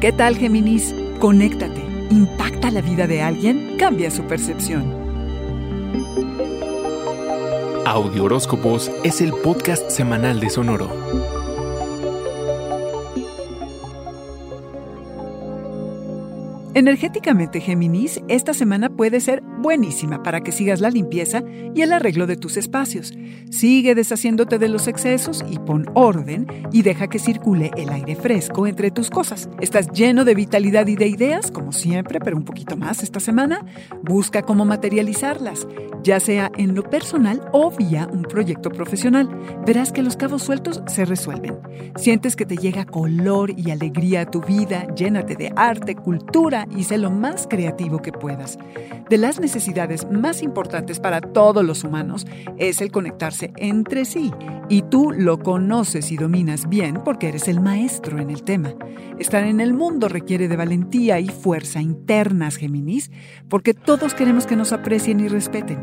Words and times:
¿Qué 0.00 0.12
tal, 0.12 0.36
Géminis? 0.36 0.94
Conéctate. 1.20 1.80
¿Impacta 2.10 2.70
la 2.70 2.82
vida 2.82 3.06
de 3.06 3.22
alguien? 3.22 3.76
Cambia 3.78 4.10
su 4.10 4.24
percepción. 4.24 4.92
Audio 7.86 8.24
Horóscopos 8.24 8.92
es 9.04 9.22
el 9.22 9.32
podcast 9.32 9.88
semanal 9.88 10.38
de 10.38 10.50
Sonoro. 10.50 10.90
Energéticamente, 16.74 17.62
Géminis, 17.62 18.20
esta 18.28 18.52
semana 18.52 18.90
puede 18.90 19.20
ser 19.20 19.42
buenísima 19.58 20.22
para 20.22 20.40
que 20.40 20.52
sigas 20.52 20.80
la 20.80 20.90
limpieza 20.90 21.42
y 21.74 21.82
el 21.82 21.92
arreglo 21.92 22.26
de 22.26 22.36
tus 22.36 22.56
espacios. 22.56 23.12
Sigue 23.50 23.94
deshaciéndote 23.94 24.58
de 24.58 24.68
los 24.68 24.88
excesos 24.88 25.44
y 25.48 25.58
pon 25.58 25.86
orden 25.94 26.46
y 26.72 26.82
deja 26.82 27.08
que 27.08 27.18
circule 27.18 27.70
el 27.76 27.90
aire 27.90 28.16
fresco 28.16 28.66
entre 28.66 28.90
tus 28.90 29.10
cosas. 29.10 29.48
Estás 29.60 29.90
lleno 29.92 30.24
de 30.24 30.34
vitalidad 30.34 30.86
y 30.86 30.96
de 30.96 31.06
ideas, 31.06 31.50
como 31.50 31.72
siempre, 31.72 32.20
pero 32.20 32.36
un 32.36 32.44
poquito 32.44 32.76
más 32.76 33.02
esta 33.02 33.20
semana. 33.20 33.64
Busca 34.02 34.42
cómo 34.42 34.64
materializarlas, 34.64 35.66
ya 36.02 36.20
sea 36.20 36.50
en 36.56 36.74
lo 36.74 36.82
personal 36.82 37.48
o 37.52 37.70
vía 37.70 38.08
un 38.12 38.22
proyecto 38.22 38.70
profesional. 38.70 39.28
Verás 39.66 39.92
que 39.92 40.02
los 40.02 40.16
cabos 40.16 40.42
sueltos 40.42 40.82
se 40.86 41.04
resuelven. 41.04 41.58
Sientes 41.96 42.36
que 42.36 42.46
te 42.46 42.56
llega 42.56 42.84
color 42.84 43.52
y 43.56 43.70
alegría 43.70 44.22
a 44.22 44.30
tu 44.30 44.40
vida, 44.40 44.86
llénate 44.94 45.36
de 45.36 45.52
arte, 45.56 45.94
cultura 45.94 46.66
y 46.76 46.84
sé 46.84 46.98
lo 46.98 47.10
más 47.10 47.46
creativo 47.48 48.00
que 48.00 48.12
puedas. 48.12 48.58
De 49.08 49.18
las 49.18 49.38
necesidades 49.38 50.10
más 50.10 50.42
importantes 50.42 50.98
para 50.98 51.20
todos 51.20 51.64
los 51.64 51.84
humanos 51.84 52.26
es 52.58 52.80
el 52.80 52.90
conectarse 52.90 53.52
entre 53.56 54.04
sí 54.04 54.32
y 54.68 54.82
tú 54.82 55.12
lo 55.12 55.38
conoces 55.38 56.10
y 56.10 56.16
dominas 56.16 56.68
bien 56.68 57.02
porque 57.04 57.28
eres 57.28 57.46
el 57.46 57.60
maestro 57.60 58.18
en 58.18 58.30
el 58.30 58.42
tema. 58.42 58.74
Estar 59.18 59.44
en 59.44 59.60
el 59.60 59.74
mundo 59.74 60.08
requiere 60.08 60.48
de 60.48 60.56
valentía 60.56 61.20
y 61.20 61.28
fuerza 61.28 61.80
internas, 61.80 62.56
Géminis, 62.56 63.10
porque 63.48 63.74
todos 63.74 64.12
queremos 64.12 64.46
que 64.46 64.56
nos 64.56 64.72
aprecien 64.72 65.20
y 65.20 65.28
respeten. 65.28 65.78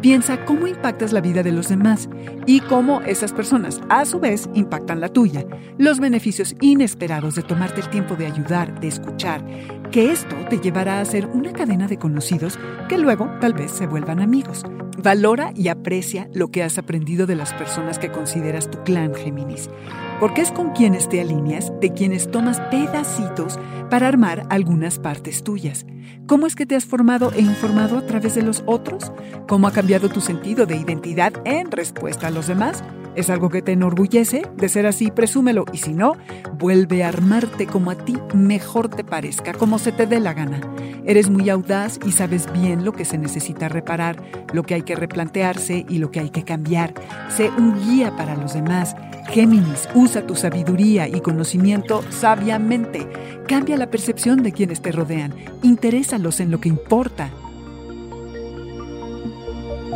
Piensa 0.00 0.44
cómo 0.44 0.66
impactas 0.66 1.12
la 1.12 1.20
vida 1.20 1.42
de 1.42 1.52
los 1.52 1.68
demás 1.68 2.08
y 2.46 2.60
cómo 2.60 3.02
esas 3.02 3.32
personas, 3.32 3.80
a 3.90 4.04
su 4.04 4.20
vez, 4.20 4.48
impactan 4.54 5.00
la 5.00 5.08
tuya. 5.08 5.44
Los 5.76 5.98
beneficios 6.00 6.54
inesperados 6.60 7.34
de 7.34 7.42
tomarte 7.42 7.80
el 7.80 7.90
tiempo 7.90 8.14
de 8.14 8.26
ayudar, 8.26 8.80
de 8.80 8.88
escuchar, 8.88 9.44
que 9.90 10.12
esto 10.12 10.36
te 10.50 10.58
llevará 10.58 11.00
a 11.00 11.04
ser 11.04 11.26
una 11.26 11.52
cadena 11.52 11.88
de 11.88 11.98
conocidos 11.98 12.58
que 12.88 12.98
luego 12.98 13.30
tal 13.40 13.54
vez 13.54 13.70
se 13.70 13.86
vuelvan 13.86 14.20
amigos. 14.20 14.64
Valora 15.00 15.52
y 15.54 15.68
aprecia 15.68 16.28
lo 16.34 16.50
que 16.50 16.62
has 16.62 16.76
aprendido 16.76 17.26
de 17.26 17.36
las 17.36 17.54
personas 17.54 17.98
que 17.98 18.10
consideras 18.10 18.68
tu 18.68 18.82
clan 18.82 19.14
Géminis, 19.14 19.70
porque 20.18 20.40
es 20.40 20.50
con 20.50 20.70
quienes 20.70 21.08
te 21.08 21.20
alineas, 21.20 21.72
de 21.80 21.92
quienes 21.92 22.30
tomas 22.30 22.60
pedacitos 22.62 23.58
para 23.88 24.08
armar 24.08 24.46
algunas 24.50 24.98
partes 24.98 25.44
tuyas. 25.44 25.86
¿Cómo 26.26 26.46
es 26.46 26.56
que 26.56 26.66
te 26.66 26.74
has 26.74 26.84
formado 26.84 27.32
e 27.32 27.40
informado 27.40 27.98
a 27.98 28.06
través 28.06 28.34
de 28.34 28.42
los 28.42 28.64
otros? 28.66 29.12
¿Cómo 29.46 29.68
ha 29.68 29.72
cambiado 29.72 30.08
tu 30.08 30.20
sentido 30.20 30.66
de 30.66 30.76
identidad 30.76 31.32
en 31.44 31.70
respuesta 31.70 32.26
a 32.26 32.30
los 32.30 32.48
demás? 32.48 32.82
¿Es 33.18 33.30
algo 33.30 33.48
que 33.48 33.62
te 33.62 33.72
enorgullece? 33.72 34.42
De 34.54 34.68
ser 34.68 34.86
así, 34.86 35.10
presúmelo. 35.10 35.64
Y 35.72 35.78
si 35.78 35.92
no, 35.92 36.12
vuelve 36.56 37.02
a 37.02 37.08
armarte 37.08 37.66
como 37.66 37.90
a 37.90 37.96
ti 37.96 38.16
mejor 38.32 38.88
te 38.88 39.02
parezca, 39.02 39.54
como 39.54 39.80
se 39.80 39.90
te 39.90 40.06
dé 40.06 40.20
la 40.20 40.34
gana. 40.34 40.60
Eres 41.04 41.28
muy 41.28 41.50
audaz 41.50 41.98
y 42.06 42.12
sabes 42.12 42.46
bien 42.52 42.84
lo 42.84 42.92
que 42.92 43.04
se 43.04 43.18
necesita 43.18 43.68
reparar, 43.68 44.22
lo 44.52 44.62
que 44.62 44.74
hay 44.74 44.82
que 44.82 44.94
replantearse 44.94 45.84
y 45.88 45.98
lo 45.98 46.12
que 46.12 46.20
hay 46.20 46.30
que 46.30 46.44
cambiar. 46.44 46.94
Sé 47.28 47.50
un 47.58 47.74
guía 47.84 48.16
para 48.16 48.36
los 48.36 48.54
demás. 48.54 48.94
Géminis, 49.30 49.88
usa 49.96 50.24
tu 50.24 50.36
sabiduría 50.36 51.08
y 51.08 51.20
conocimiento 51.20 52.04
sabiamente. 52.10 53.04
Cambia 53.48 53.76
la 53.76 53.90
percepción 53.90 54.44
de 54.44 54.52
quienes 54.52 54.80
te 54.80 54.92
rodean. 54.92 55.34
Interésalos 55.64 56.38
en 56.38 56.52
lo 56.52 56.60
que 56.60 56.68
importa. 56.68 57.30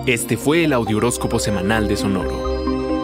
Este 0.06 0.36
fue 0.36 0.64
el 0.64 0.72
Audioróscopo 0.72 1.38
Semanal 1.38 1.86
de 1.86 1.96
Sonoro. 1.96 2.51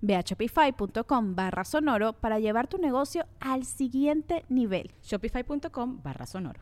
Ve 0.00 0.14
a 0.16 0.22
shopify.com 0.22 1.34
barra 1.34 1.64
sonoro 1.64 2.12
para 2.14 2.38
llevar 2.38 2.66
tu 2.66 2.78
negocio 2.78 3.26
al 3.40 3.64
siguiente 3.64 4.44
nivel. 4.48 4.90
Shopify.com 5.02 6.00
barra 6.02 6.26
sonoro. 6.26 6.60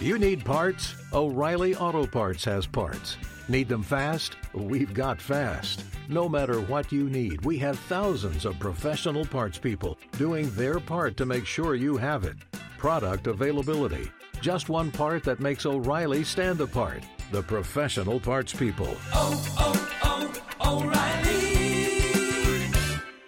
You 0.00 0.18
need 0.18 0.44
parts? 0.44 0.94
O'Reilly 1.12 1.74
Auto 1.74 2.06
Parts 2.06 2.44
has 2.44 2.66
parts. 2.66 3.16
Need 3.48 3.68
them 3.68 3.82
fast? 3.82 4.36
We've 4.54 4.94
got 4.94 5.20
fast. 5.20 5.84
No 6.08 6.28
matter 6.28 6.60
what 6.60 6.92
you 6.92 7.10
need, 7.10 7.44
we 7.44 7.58
have 7.58 7.78
thousands 7.78 8.44
of 8.44 8.58
professional 8.58 9.24
parts 9.24 9.58
people 9.58 9.98
doing 10.16 10.50
their 10.50 10.78
part 10.78 11.16
to 11.16 11.26
make 11.26 11.46
sure 11.46 11.74
you 11.74 11.96
have 11.96 12.24
it. 12.24 12.36
Product 12.78 13.26
availability. 13.26 14.10
Just 14.40 14.68
one 14.68 14.90
part 14.92 15.24
that 15.24 15.40
makes 15.40 15.66
O'Reilly 15.66 16.22
stand 16.24 16.60
apart 16.60 17.02
the 17.30 17.42
professional 17.42 18.18
parts 18.18 18.54
people. 18.54 18.88
Oh, 19.12 19.44
oh, 19.58 20.32
oh, 20.60 20.80
O'Reilly 20.80 22.02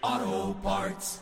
Auto 0.02 0.54
Parts. 0.60 1.20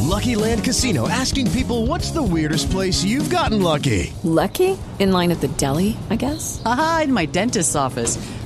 Lucky 0.00 0.34
Land 0.36 0.62
Casino 0.64 1.08
asking 1.08 1.50
people 1.52 1.86
what's 1.86 2.10
the 2.10 2.22
weirdest 2.22 2.70
place 2.70 3.02
you've 3.02 3.30
gotten 3.30 3.62
lucky? 3.62 4.12
Lucky? 4.22 4.76
In 4.98 5.12
line 5.12 5.30
at 5.30 5.40
the 5.40 5.48
deli, 5.48 5.96
I 6.10 6.16
guess? 6.16 6.60
Aha, 6.66 7.02
in 7.04 7.12
my 7.12 7.24
dentist's 7.24 7.74
office. 7.74 8.18